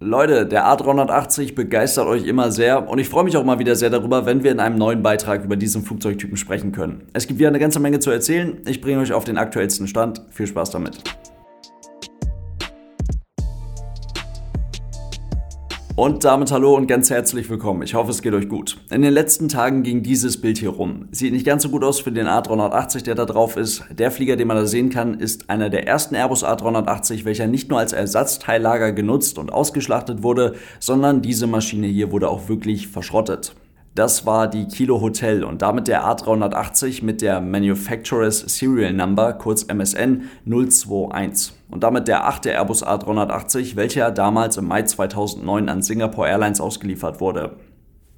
[0.00, 3.90] Leute, der A380 begeistert euch immer sehr und ich freue mich auch mal wieder sehr
[3.90, 7.08] darüber, wenn wir in einem neuen Beitrag über diesen Flugzeugtypen sprechen können.
[7.14, 8.58] Es gibt wieder eine ganze Menge zu erzählen.
[8.66, 10.22] Ich bringe euch auf den aktuellsten Stand.
[10.30, 11.02] Viel Spaß damit.
[15.98, 17.82] Und damit hallo und ganz herzlich willkommen.
[17.82, 18.76] Ich hoffe, es geht euch gut.
[18.88, 21.08] In den letzten Tagen ging dieses Bild hier rum.
[21.10, 23.82] Sieht nicht ganz so gut aus für den A380, der da drauf ist.
[23.90, 27.68] Der Flieger, den man da sehen kann, ist einer der ersten Airbus A380, welcher nicht
[27.68, 33.56] nur als Ersatzteillager genutzt und ausgeschlachtet wurde, sondern diese Maschine hier wurde auch wirklich verschrottet.
[33.98, 39.64] Das war die Kilo Hotel und damit der A380 mit der Manufacturer's Serial Number, kurz
[39.64, 41.52] MSN 021.
[41.68, 47.20] Und damit der achte Airbus A380, welcher damals im Mai 2009 an Singapore Airlines ausgeliefert
[47.20, 47.56] wurde.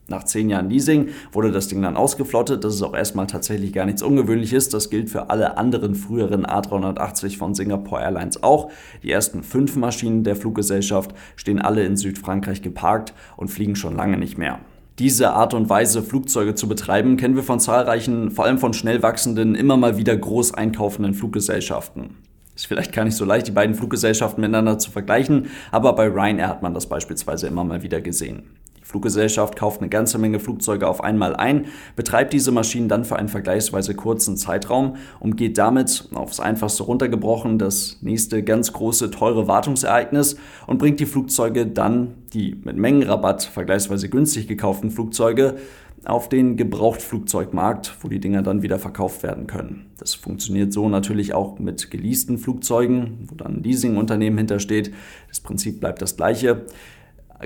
[0.06, 2.62] Nach zehn Jahren Leasing wurde das Ding dann ausgeflottet.
[2.62, 4.68] Das ist auch erstmal tatsächlich gar nichts Ungewöhnliches.
[4.68, 8.70] Das gilt für alle anderen früheren A380 von Singapore Airlines auch.
[9.02, 14.18] Die ersten fünf Maschinen der Fluggesellschaft stehen alle in Südfrankreich geparkt und fliegen schon lange
[14.18, 14.58] nicht mehr.
[14.98, 19.02] Diese Art und Weise, Flugzeuge zu betreiben, kennen wir von zahlreichen, vor allem von schnell
[19.02, 22.16] wachsenden, immer mal wieder groß einkaufenden Fluggesellschaften.
[22.54, 26.48] Ist vielleicht gar nicht so leicht, die beiden Fluggesellschaften miteinander zu vergleichen, aber bei Ryanair
[26.48, 28.42] hat man das beispielsweise immer mal wieder gesehen.
[28.90, 33.28] Fluggesellschaft kauft eine ganze Menge Flugzeuge auf einmal ein, betreibt diese Maschinen dann für einen
[33.28, 40.36] vergleichsweise kurzen Zeitraum und geht damit, aufs einfachste runtergebrochen, das nächste ganz große, teure Wartungsereignis
[40.66, 45.56] und bringt die Flugzeuge dann, die mit Mengenrabatt vergleichsweise günstig gekauften Flugzeuge,
[46.04, 49.90] auf den Gebrauchtflugzeugmarkt, wo die Dinger dann wieder verkauft werden können.
[49.98, 54.92] Das funktioniert so natürlich auch mit geleasten Flugzeugen, wo dann ein Leasingunternehmen hintersteht.
[55.28, 56.64] Das Prinzip bleibt das gleiche.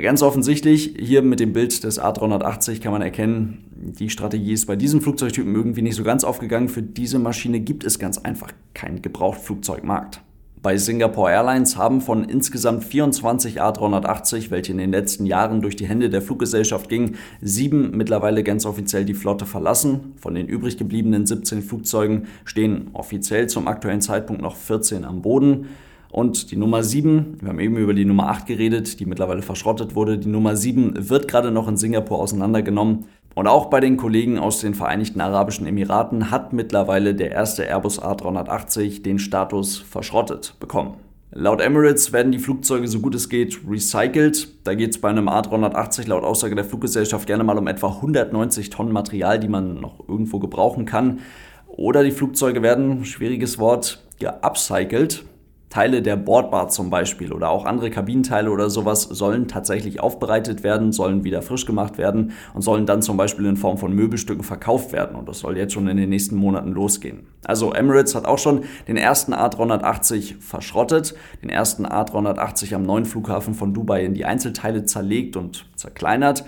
[0.02, 4.74] Ganz offensichtlich, hier mit dem Bild des A380 kann man erkennen, die Strategie ist bei
[4.74, 6.68] diesem Flugzeugtypen irgendwie nicht so ganz aufgegangen.
[6.68, 10.20] Für diese Maschine gibt es ganz einfach keinen Gebrauchtflugzeugmarkt.
[10.62, 15.86] Bei Singapore Airlines haben von insgesamt 24 A380, welche in den letzten Jahren durch die
[15.86, 20.14] Hände der Fluggesellschaft gingen, sieben mittlerweile ganz offiziell die Flotte verlassen.
[20.16, 25.66] Von den übrig gebliebenen 17 Flugzeugen stehen offiziell zum aktuellen Zeitpunkt noch 14 am Boden.
[26.14, 29.96] Und die Nummer 7, wir haben eben über die Nummer 8 geredet, die mittlerweile verschrottet
[29.96, 30.16] wurde.
[30.16, 33.06] Die Nummer 7 wird gerade noch in Singapur auseinandergenommen.
[33.34, 38.00] Und auch bei den Kollegen aus den Vereinigten Arabischen Emiraten hat mittlerweile der erste Airbus
[38.00, 40.98] A380 den Status verschrottet bekommen.
[41.32, 44.50] Laut Emirates werden die Flugzeuge so gut es geht recycelt.
[44.62, 48.70] Da geht es bei einem A380 laut Aussage der Fluggesellschaft gerne mal um etwa 190
[48.70, 51.18] Tonnen Material, die man noch irgendwo gebrauchen kann.
[51.66, 55.24] Oder die Flugzeuge werden, schwieriges Wort, geupcycelt.
[55.74, 60.92] Teile der Bordbar zum Beispiel oder auch andere Kabinenteile oder sowas sollen tatsächlich aufbereitet werden,
[60.92, 64.92] sollen wieder frisch gemacht werden und sollen dann zum Beispiel in Form von Möbelstücken verkauft
[64.92, 65.16] werden.
[65.16, 67.26] Und das soll jetzt schon in den nächsten Monaten losgehen.
[67.44, 73.54] Also Emirates hat auch schon den ersten A380 verschrottet, den ersten A380 am neuen Flughafen
[73.54, 76.44] von Dubai in die Einzelteile zerlegt und zerkleinert.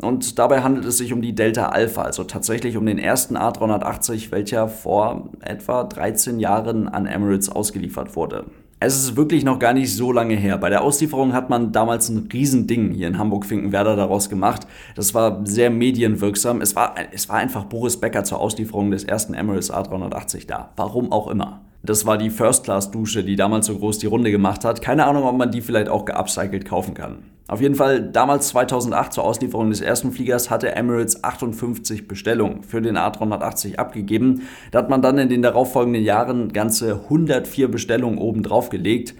[0.00, 4.30] Und dabei handelt es sich um die Delta Alpha, also tatsächlich um den ersten A380,
[4.30, 8.46] welcher vor etwa 13 Jahren an Emirates ausgeliefert wurde.
[8.84, 10.58] Es ist wirklich noch gar nicht so lange her.
[10.58, 14.66] Bei der Auslieferung hat man damals ein Riesending hier in Hamburg-Finkenwerder daraus gemacht.
[14.96, 16.60] Das war sehr medienwirksam.
[16.60, 20.72] Es war, es war einfach Boris Becker zur Auslieferung des ersten Emirates A380 da.
[20.74, 21.60] Warum auch immer.
[21.84, 24.82] Das war die First-Class-Dusche, die damals so groß die Runde gemacht hat.
[24.82, 27.24] Keine Ahnung, ob man die vielleicht auch geupcycelt kaufen kann.
[27.48, 32.80] Auf jeden Fall, damals 2008 zur Auslieferung des ersten Fliegers hatte Emirates 58 Bestellungen für
[32.80, 34.42] den A380 abgegeben.
[34.70, 39.14] Da hat man dann in den darauffolgenden Jahren ganze 104 Bestellungen oben drauf gelegt,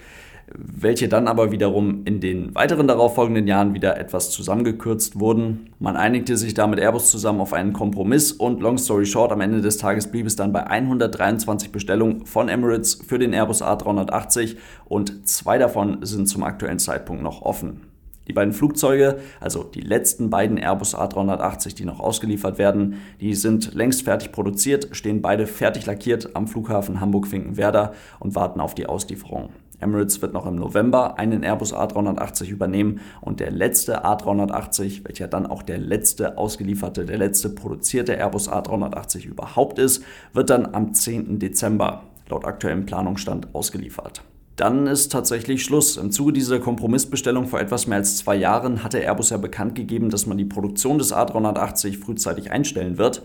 [0.55, 5.71] welche dann aber wiederum in den weiteren darauffolgenden Jahren wieder etwas zusammengekürzt wurden.
[5.79, 9.41] Man einigte sich da mit Airbus zusammen auf einen Kompromiss und long story short, am
[9.41, 14.57] Ende des Tages blieb es dann bei 123 Bestellungen von Emirates für den Airbus A380
[14.85, 17.93] und zwei davon sind zum aktuellen Zeitpunkt noch offen.
[18.29, 23.75] Die beiden Flugzeuge, also die letzten beiden Airbus A380, die noch ausgeliefert werden, die sind
[23.75, 29.51] längst fertig produziert, stehen beide fertig lackiert am Flughafen Hamburg-Finkenwerder und warten auf die Auslieferung.
[29.82, 35.46] Emirates wird noch im November einen Airbus A380 übernehmen und der letzte A380, welcher dann
[35.46, 41.38] auch der letzte ausgelieferte, der letzte produzierte Airbus A380 überhaupt ist, wird dann am 10.
[41.38, 44.23] Dezember laut aktuellem Planungsstand ausgeliefert
[44.56, 45.96] dann ist tatsächlich Schluss.
[45.96, 50.11] Im Zuge dieser Kompromissbestellung vor etwas mehr als zwei Jahren hatte Airbus ja bekannt gegeben,
[50.11, 53.23] dass man die Produktion des A380 frühzeitig einstellen wird.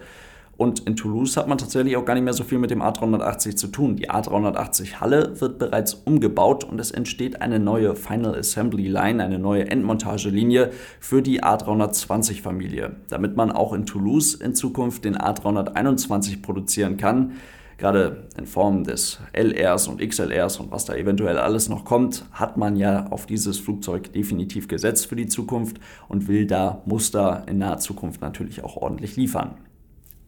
[0.58, 3.56] Und in Toulouse hat man tatsächlich auch gar nicht mehr so viel mit dem A380
[3.56, 3.96] zu tun.
[3.96, 9.38] Die A380 Halle wird bereits umgebaut und es entsteht eine neue Final Assembly Line, eine
[9.38, 16.42] neue Endmontagelinie für die A320 Familie, damit man auch in Toulouse in Zukunft den A321
[16.42, 17.34] produzieren kann
[17.78, 22.58] Gerade in Form des LRs und XLRs und was da eventuell alles noch kommt, hat
[22.58, 25.78] man ja auf dieses Flugzeug definitiv gesetzt für die Zukunft
[26.08, 29.58] und will da Muster in naher Zukunft natürlich auch ordentlich liefern.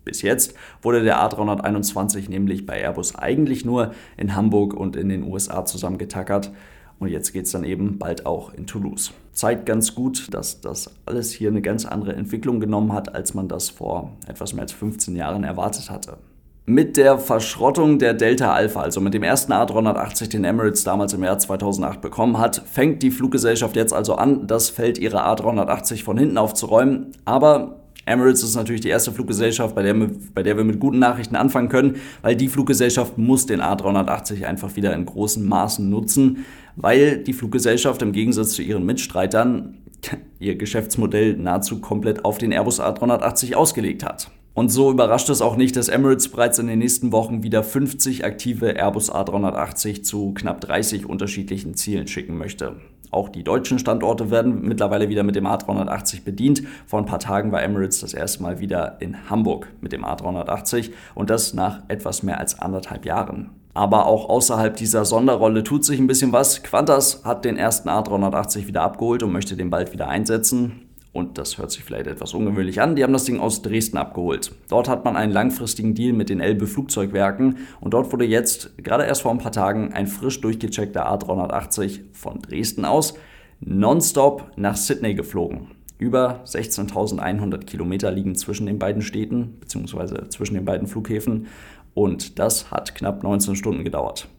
[0.10, 5.24] Bis jetzt wurde der A321 nämlich bei Airbus eigentlich nur in Hamburg und in den
[5.24, 6.52] USA zusammengetackert.
[6.98, 9.12] Und jetzt geht es dann eben bald auch in Toulouse.
[9.34, 13.48] Zeigt ganz gut, dass das alles hier eine ganz andere Entwicklung genommen hat, als man
[13.48, 16.18] das vor etwas mehr als 15 Jahren erwartet hatte.
[16.66, 21.24] Mit der Verschrottung der Delta Alpha, also mit dem ersten A380, den Emirates damals im
[21.24, 26.18] Jahr 2008 bekommen hat, fängt die Fluggesellschaft jetzt also an, das Feld ihrer A380 von
[26.18, 27.12] hinten aufzuräumen.
[27.26, 31.00] Aber Emirates ist natürlich die erste Fluggesellschaft, bei der, wir, bei der wir mit guten
[31.00, 36.46] Nachrichten anfangen können, weil die Fluggesellschaft muss den A380 einfach wieder in großen Maßen nutzen,
[36.76, 39.78] weil die Fluggesellschaft im Gegensatz zu ihren Mitstreitern
[40.40, 44.32] ihr Geschäftsmodell nahezu komplett auf den Airbus A380 ausgelegt hat.
[44.54, 48.26] Und so überrascht es auch nicht, dass Emirates bereits in den nächsten Wochen wieder 50
[48.26, 52.76] aktive Airbus A380 zu knapp 30 unterschiedlichen Zielen schicken möchte.
[53.12, 56.64] Auch die deutschen Standorte werden mittlerweile wieder mit dem A380 bedient.
[56.86, 60.92] Vor ein paar Tagen war Emirates das erste Mal wieder in Hamburg mit dem A380
[61.16, 63.52] und das nach etwas mehr als anderthalb Jahren.
[63.74, 66.64] Aber auch außerhalb dieser Sonderrolle tut sich ein bisschen was.
[66.64, 71.58] Qantas hat den ersten A380 wieder abgeholt und möchte den bald wieder einsetzen und das
[71.58, 74.52] hört sich vielleicht etwas ungewöhnlich an, die haben das Ding aus Dresden abgeholt.
[74.70, 79.06] Dort hat man einen langfristigen Deal mit den Elbe Flugzeugwerken und dort wurde jetzt gerade
[79.06, 83.16] erst vor ein paar Tagen ein frisch durchgecheckter A380 von Dresden aus
[83.60, 85.72] nonstop nach Sydney geflogen.
[85.98, 90.30] Über 16.100 Kilometer liegen zwischen den beiden Städten bzw.
[90.30, 91.48] zwischen den beiden Flughäfen
[91.94, 94.30] und das hat knapp 19 Stunden gedauert.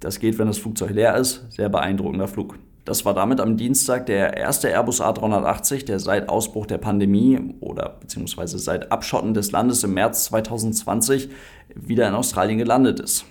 [0.00, 1.46] Das geht, wenn das Flugzeug leer ist.
[1.50, 2.58] Sehr beeindruckender Flug.
[2.84, 7.96] Das war damit am Dienstag der erste Airbus A380, der seit Ausbruch der Pandemie oder
[8.00, 11.30] beziehungsweise seit Abschotten des Landes im März 2020
[11.76, 13.24] wieder in Australien gelandet ist.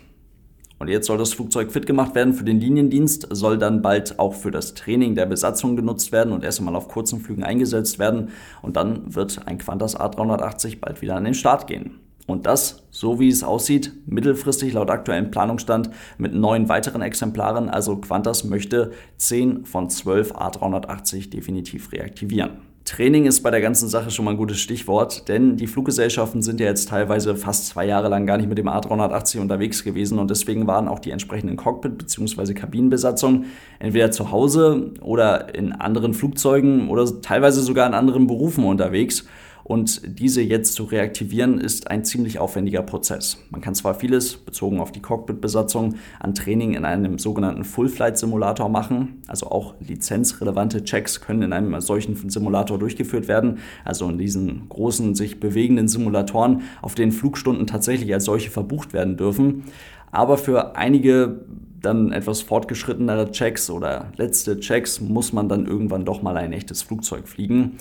[0.80, 4.34] Und jetzt soll das Flugzeug fit gemacht werden für den Liniendienst, soll dann bald auch
[4.34, 8.30] für das Training der Besatzung genutzt werden und erst einmal auf kurzen Flügen eingesetzt werden.
[8.64, 12.00] Und dann wird ein Qantas A380 bald wieder an den Start gehen.
[12.32, 17.70] Und das, so wie es aussieht, mittelfristig laut aktuellem Planungsstand mit neun weiteren Exemplaren.
[17.70, 22.72] Also Qantas möchte 10 von 12 A380 definitiv reaktivieren.
[22.84, 26.60] Training ist bei der ganzen Sache schon mal ein gutes Stichwort, denn die Fluggesellschaften sind
[26.60, 30.32] ja jetzt teilweise fast zwei Jahre lang gar nicht mit dem A380 unterwegs gewesen und
[30.32, 32.54] deswegen waren auch die entsprechenden Cockpit- bzw.
[32.56, 33.46] Kabinenbesatzungen
[33.78, 39.26] entweder zu Hause oder in anderen Flugzeugen oder teilweise sogar in anderen Berufen unterwegs.
[39.64, 43.38] Und diese jetzt zu reaktivieren, ist ein ziemlich aufwendiger Prozess.
[43.50, 49.22] Man kann zwar vieles, bezogen auf die Cockpit-Besatzung, an Training in einem sogenannten Full-Flight-Simulator machen.
[49.28, 53.60] Also auch lizenzrelevante Checks können in einem solchen Simulator durchgeführt werden.
[53.86, 59.18] Also in diesen großen, sich bewegenden Simulatoren, auf denen Flugstunden tatsächlich als solche verbucht werden
[59.18, 59.64] dürfen.
[60.12, 61.46] Aber für einige
[61.82, 66.84] dann etwas fortgeschrittenere Checks oder letzte Checks muss man dann irgendwann doch mal ein echtes
[66.84, 67.78] Flugzeug fliegen.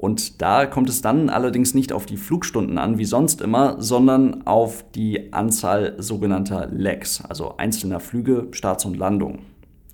[0.00, 4.46] Und da kommt es dann allerdings nicht auf die Flugstunden an, wie sonst immer, sondern
[4.46, 9.40] auf die Anzahl sogenannter Legs, also einzelner Flüge, Starts und Landungen.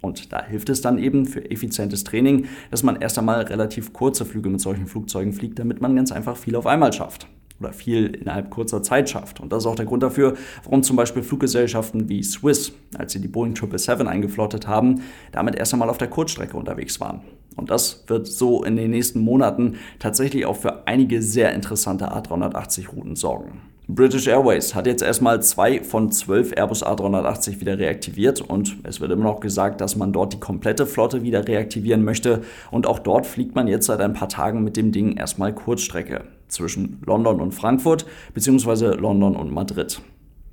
[0.02, 4.24] Und da hilft es dann eben für effizientes Training, dass man erst einmal relativ kurze
[4.24, 7.26] Flüge mit solchen Flugzeugen fliegt, damit man ganz einfach viel auf einmal schafft
[7.58, 9.40] oder viel innerhalb kurzer Zeit schafft.
[9.40, 13.20] Und das ist auch der Grund dafür, warum zum Beispiel Fluggesellschaften wie Swiss, als sie
[13.20, 17.22] die Boeing 777 eingeflottet haben, damit erst einmal auf der Kurzstrecke unterwegs waren.
[17.56, 23.16] Und das wird so in den nächsten Monaten tatsächlich auch für einige sehr interessante A380-Routen
[23.16, 23.62] sorgen.
[23.88, 29.12] British Airways hat jetzt erstmal zwei von zwölf Airbus A380 wieder reaktiviert und es wird
[29.12, 33.26] immer noch gesagt, dass man dort die komplette Flotte wieder reaktivieren möchte und auch dort
[33.26, 37.52] fliegt man jetzt seit ein paar Tagen mit dem Ding erstmal Kurzstrecke zwischen London und
[37.52, 38.96] Frankfurt bzw.
[38.96, 40.00] London und Madrid.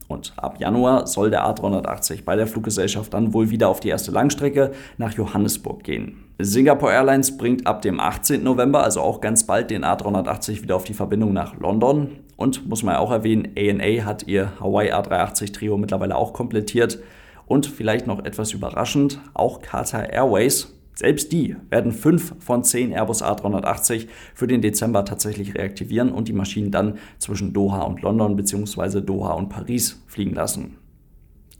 [0.08, 4.12] Und ab Januar soll der A380 bei der Fluggesellschaft dann wohl wieder auf die erste
[4.12, 6.23] Langstrecke nach Johannesburg gehen.
[6.40, 8.44] Singapore Airlines bringt ab dem 18.
[8.44, 12.10] November, also auch ganz bald, den A380 wieder auf die Verbindung nach London.
[12.36, 17.00] Und muss man ja auch erwähnen, ANA hat ihr Hawaii A380 Trio mittlerweile auch komplettiert.
[17.46, 23.24] Und vielleicht noch etwas überraschend, auch Qatar Airways selbst die werden fünf von zehn Airbus
[23.24, 29.02] A380 für den Dezember tatsächlich reaktivieren und die Maschinen dann zwischen Doha und London bzw.
[29.02, 30.78] Doha und Paris fliegen lassen.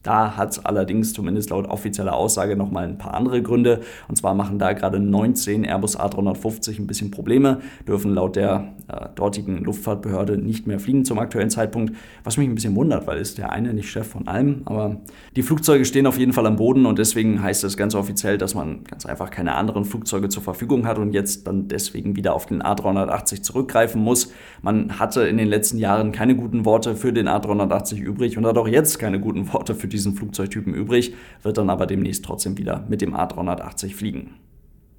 [0.04, 3.82] Da hat es allerdings zumindest laut offizieller Aussage nochmal ein paar andere Gründe.
[4.10, 9.08] Und zwar machen da gerade 19 Airbus A350 ein bisschen Probleme, dürfen laut der äh,
[9.16, 11.96] dortigen Luftfahrtbehörde nicht mehr fliegen zum aktuellen Zeitpunkt.
[12.26, 14.64] Was mich ein bisschen wundert, weil ist der eine nicht Chef von allem.
[14.66, 14.98] Aber
[15.38, 18.56] die Flugzeuge stehen auf jeden Fall am Boden und deswegen heißt es ganz offiziell, dass
[18.56, 22.46] man ganz einfach keine anderen Flugzeuge zur Verfügung hat und jetzt dann deswegen wieder auf
[22.46, 24.34] den A380 zurückgreifen muss.
[24.62, 28.58] Man hatte in den letzten Jahren keine guten Worte für den A380 übrig und hat
[28.58, 32.86] auch jetzt keine guten Worte für diesen Flugzeugtypen übrig, wird dann aber demnächst trotzdem wieder
[32.90, 34.36] mit dem A380 fliegen.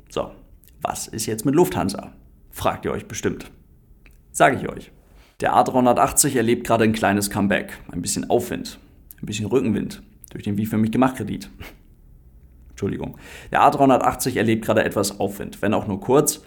[0.09, 0.31] So,
[0.81, 2.13] was ist jetzt mit Lufthansa?
[2.51, 3.51] Fragt ihr euch bestimmt.
[4.33, 4.93] Sage ich euch.
[5.41, 8.79] Der A380 erlebt gerade ein kleines Comeback, ein bisschen Aufwind,
[9.21, 11.51] ein bisschen Rückenwind durch den Wie für mich gemacht Kredit.
[12.71, 13.17] Entschuldigung.
[13.53, 16.43] Der A380 erlebt gerade etwas Aufwind, wenn auch nur kurz.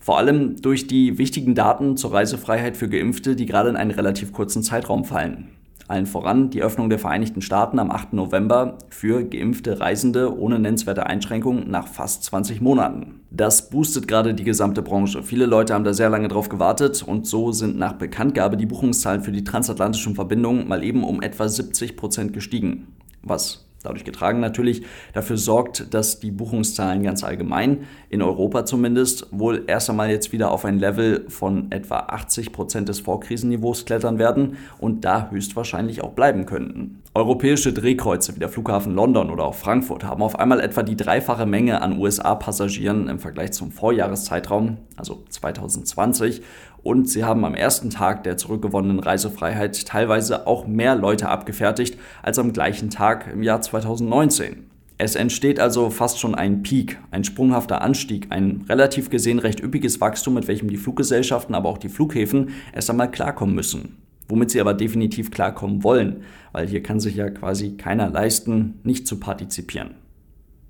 [0.00, 4.32] Vor allem durch die wichtigen Daten zur Reisefreiheit für Geimpfte, die gerade in einen relativ
[4.32, 5.48] kurzen Zeitraum fallen.
[5.86, 8.14] Allen voran die Öffnung der Vereinigten Staaten am 8.
[8.14, 13.20] November für geimpfte Reisende ohne nennenswerte Einschränkungen nach fast 20 Monaten.
[13.30, 15.22] Das boostet gerade die gesamte Branche.
[15.22, 19.22] Viele Leute haben da sehr lange drauf gewartet und so sind nach Bekanntgabe die Buchungszahlen
[19.22, 22.88] für die transatlantischen Verbindungen mal eben um etwa 70 Prozent gestiegen.
[23.22, 29.62] Was dadurch getragen natürlich, dafür sorgt, dass die Buchungszahlen ganz allgemein, in Europa zumindest, wohl
[29.68, 34.56] erst einmal jetzt wieder auf ein Level von etwa 80 Prozent des Vorkrisenniveaus klettern werden
[34.78, 37.03] und da höchstwahrscheinlich auch bleiben könnten.
[37.16, 41.46] Europäische Drehkreuze wie der Flughafen London oder auch Frankfurt haben auf einmal etwa die dreifache
[41.46, 46.42] Menge an USA-Passagieren im Vergleich zum Vorjahreszeitraum, also 2020,
[46.82, 52.40] und sie haben am ersten Tag der zurückgewonnenen Reisefreiheit teilweise auch mehr Leute abgefertigt als
[52.40, 54.68] am gleichen Tag im Jahr 2019.
[54.98, 60.00] Es entsteht also fast schon ein Peak, ein sprunghafter Anstieg, ein relativ gesehen recht üppiges
[60.00, 63.98] Wachstum, mit welchem die Fluggesellschaften, aber auch die Flughäfen erst einmal klarkommen müssen.
[64.28, 69.06] Womit sie aber definitiv klarkommen wollen, weil hier kann sich ja quasi keiner leisten, nicht
[69.06, 69.94] zu partizipieren.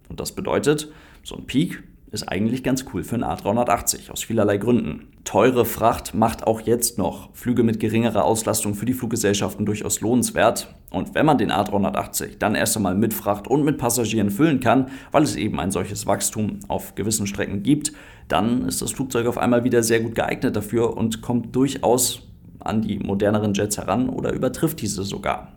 [0.09, 0.91] Und das bedeutet,
[1.23, 1.83] so ein Peak
[2.15, 5.09] ist eigentlich ganz cool für einen A380 aus vielerlei Gründen.
[5.25, 10.73] Teure Fracht macht auch jetzt noch Flüge mit geringerer Auslastung für die Fluggesellschaften durchaus lohnenswert.
[10.91, 14.91] Und wenn man den A380 dann erst einmal mit Fracht und mit Passagieren füllen kann,
[15.11, 17.93] weil es eben ein solches Wachstum auf gewissen Strecken gibt,
[18.29, 22.23] dann ist das Flugzeug auf einmal wieder sehr gut geeignet dafür und kommt durchaus
[22.61, 25.53] an die moderneren Jets heran oder übertrifft diese sogar.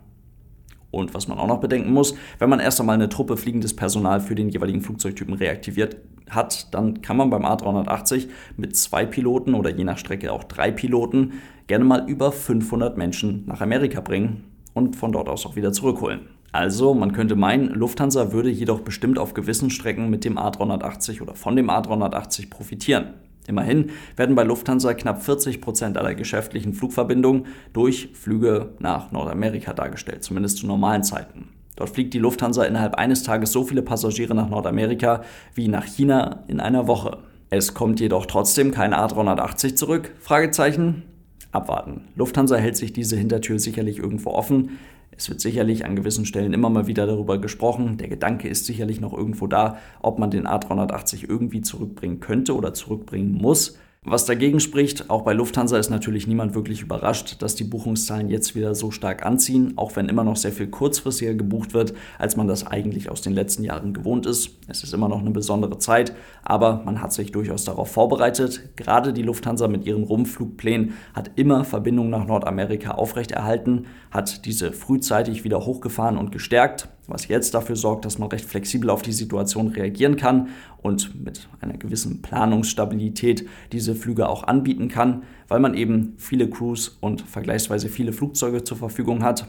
[0.90, 4.20] Und was man auch noch bedenken muss, wenn man erst einmal eine Truppe fliegendes Personal
[4.20, 5.96] für den jeweiligen Flugzeugtypen reaktiviert
[6.30, 10.70] hat, dann kann man beim A380 mit zwei Piloten oder je nach Strecke auch drei
[10.70, 11.34] Piloten
[11.66, 16.20] gerne mal über 500 Menschen nach Amerika bringen und von dort aus auch wieder zurückholen.
[16.50, 21.34] Also, man könnte meinen, Lufthansa würde jedoch bestimmt auf gewissen Strecken mit dem A380 oder
[21.34, 23.14] von dem A380 profitieren.
[23.48, 30.22] Immerhin werden bei Lufthansa knapp 40 Prozent aller geschäftlichen Flugverbindungen durch Flüge nach Nordamerika dargestellt,
[30.22, 31.48] zumindest zu normalen Zeiten.
[31.74, 35.22] Dort fliegt die Lufthansa innerhalb eines Tages so viele Passagiere nach Nordamerika
[35.54, 37.18] wie nach China in einer Woche.
[37.50, 40.12] Es kommt jedoch trotzdem kein A380 zurück?
[40.20, 41.04] Fragezeichen.
[41.50, 42.08] Abwarten.
[42.14, 44.78] Lufthansa hält sich diese Hintertür sicherlich irgendwo offen.
[45.18, 47.96] Es wird sicherlich an gewissen Stellen immer mal wieder darüber gesprochen.
[47.96, 52.72] Der Gedanke ist sicherlich noch irgendwo da, ob man den A380 irgendwie zurückbringen könnte oder
[52.72, 53.76] zurückbringen muss.
[54.10, 58.54] Was dagegen spricht, auch bei Lufthansa ist natürlich niemand wirklich überrascht, dass die Buchungszahlen jetzt
[58.54, 62.48] wieder so stark anziehen, auch wenn immer noch sehr viel kurzfristiger gebucht wird, als man
[62.48, 64.56] das eigentlich aus den letzten Jahren gewohnt ist.
[64.66, 68.76] Es ist immer noch eine besondere Zeit, aber man hat sich durchaus darauf vorbereitet.
[68.76, 75.44] Gerade die Lufthansa mit ihren Rumflugplänen hat immer Verbindungen nach Nordamerika aufrechterhalten, hat diese frühzeitig
[75.44, 79.68] wieder hochgefahren und gestärkt was jetzt dafür sorgt, dass man recht flexibel auf die Situation
[79.68, 80.48] reagieren kann
[80.82, 86.98] und mit einer gewissen Planungsstabilität diese Flüge auch anbieten kann, weil man eben viele Crews
[87.00, 89.48] und vergleichsweise viele Flugzeuge zur Verfügung hat.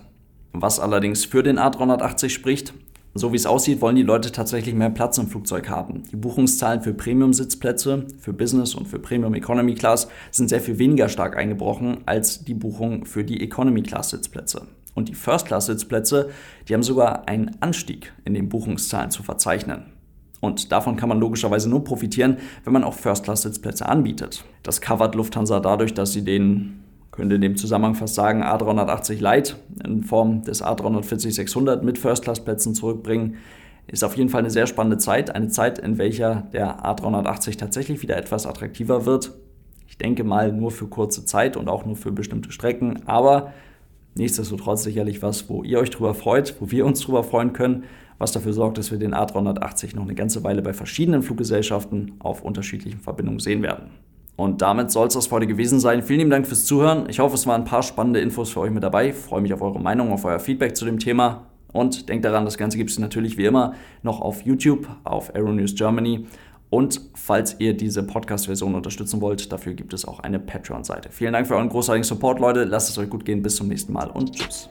[0.54, 2.74] Was allerdings für den A380 spricht,
[3.14, 6.04] so wie es aussieht, wollen die Leute tatsächlich mehr Platz im Flugzeug haben.
[6.12, 11.10] Die Buchungszahlen für Premium-Sitzplätze, für Business und für Premium Economy Class sind sehr viel weniger
[11.10, 14.68] stark eingebrochen als die Buchung für die Economy Class Sitzplätze.
[15.00, 16.30] Und die First-Class-Sitzplätze,
[16.68, 19.86] die haben sogar einen Anstieg in den Buchungszahlen zu verzeichnen.
[20.42, 24.44] Und davon kann man logischerweise nur profitieren, wenn man auch First-Class-Sitzplätze anbietet.
[24.62, 29.56] Das covert Lufthansa dadurch, dass sie den, könnte in dem Zusammenhang fast sagen, A380 Light
[29.86, 33.38] in Form des A340-600 mit First-Class-Plätzen zurückbringen.
[33.88, 38.02] Ist auf jeden Fall eine sehr spannende Zeit, eine Zeit, in welcher der A380 tatsächlich
[38.02, 39.32] wieder etwas attraktiver wird.
[39.88, 43.54] Ich denke mal nur für kurze Zeit und auch nur für bestimmte Strecken, aber
[44.16, 47.84] Nichtsdestotrotz sicherlich was, wo ihr euch drüber freut, wo wir uns drüber freuen können,
[48.18, 52.44] was dafür sorgt, dass wir den A380 noch eine ganze Weile bei verschiedenen Fluggesellschaften auf
[52.44, 53.92] unterschiedlichen Verbindungen sehen werden.
[54.36, 56.02] Und damit soll es das heute gewesen sein.
[56.02, 57.10] Vielen lieben Dank fürs Zuhören.
[57.10, 59.10] Ich hoffe, es waren ein paar spannende Infos für euch mit dabei.
[59.10, 61.48] Ich freue mich auf eure Meinung, auf euer Feedback zu dem Thema.
[61.72, 65.76] Und denkt daran, das Ganze gibt es natürlich wie immer noch auf YouTube, auf Aeronews
[65.76, 66.26] Germany.
[66.70, 71.10] Und falls ihr diese Podcast-Version unterstützen wollt, dafür gibt es auch eine Patreon-Seite.
[71.12, 72.64] Vielen Dank für euren großartigen Support, Leute.
[72.64, 73.42] Lasst es euch gut gehen.
[73.42, 74.70] Bis zum nächsten Mal und tschüss.